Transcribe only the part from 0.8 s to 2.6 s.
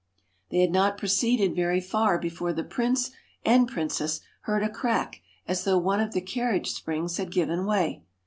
proceeded very far before